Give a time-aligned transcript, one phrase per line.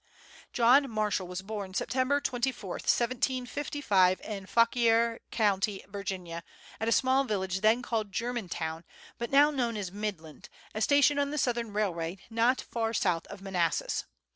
[0.51, 2.23] John Marshall was born Sept.
[2.23, 6.43] 24, 1755, in Fauquier County, Virginia,
[6.79, 8.83] at a small village then called Germantown,
[9.19, 13.43] but now known as Midland, a station on the Southern Railway not far south of
[13.43, 14.05] Manassas.